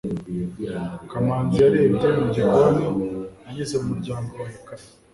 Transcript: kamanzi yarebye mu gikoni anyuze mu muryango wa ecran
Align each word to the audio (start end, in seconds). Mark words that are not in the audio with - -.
kamanzi 1.09 1.57
yarebye 1.63 2.07
mu 2.17 2.25
gikoni 2.35 2.85
anyuze 3.47 3.75
mu 3.81 3.87
muryango 3.91 4.31
wa 4.41 4.49
ecran 4.57 4.83